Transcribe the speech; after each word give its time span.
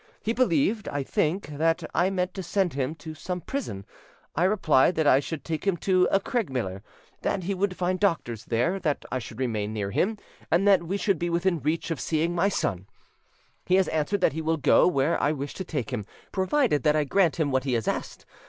He 0.23 0.33
believed, 0.33 0.87
I 0.89 1.03
think, 1.03 1.45
that 1.59 1.83
I 1.93 2.09
meant 2.09 2.33
to 2.33 2.41
send 2.41 2.73
him 2.73 2.95
to 2.95 3.13
some 3.13 3.39
prison: 3.39 3.85
I 4.35 4.45
replied 4.45 4.95
that 4.95 5.05
I 5.05 5.19
should 5.19 5.43
take 5.43 5.67
him 5.67 5.77
to 5.77 6.07
Craigmiller, 6.25 6.81
that 7.21 7.43
he 7.43 7.53
would 7.53 7.75
find 7.77 7.99
doctors 7.99 8.45
there, 8.45 8.79
that 8.79 9.05
I 9.11 9.19
should 9.19 9.39
remain 9.39 9.73
near 9.73 9.91
him, 9.91 10.17
and 10.49 10.67
that 10.67 10.81
we 10.87 10.97
should 10.97 11.19
be 11.19 11.29
within 11.29 11.59
reach 11.59 11.91
of 11.91 11.99
seeing 11.99 12.33
my 12.33 12.49
son. 12.49 12.87
He 13.67 13.75
has 13.75 13.87
answered 13.89 14.21
that 14.21 14.33
he 14.33 14.41
will 14.41 14.57
go 14.57 14.87
where 14.87 15.21
I 15.21 15.33
wish 15.33 15.53
to 15.53 15.63
take 15.63 15.93
him, 15.93 16.05
provided 16.31 16.81
that 16.81 16.95
I 16.95 17.03
grant 17.03 17.35
him 17.39 17.51
what 17.51 17.65
he 17.65 17.73
has 17.73 17.87
asked. 17.87 18.25